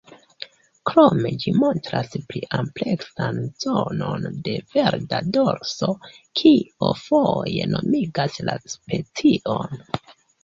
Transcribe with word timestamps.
Krome 0.89 1.31
ĝi 1.41 1.51
montras 1.63 2.15
pli 2.31 2.39
ampleksan 2.59 3.37
zonon 3.65 4.25
de 4.47 4.55
verda 4.71 5.19
dorso, 5.37 5.91
kio 6.41 6.89
foje 7.03 7.67
nomigas 7.75 8.41
la 8.49 8.57
specion. 8.77 9.85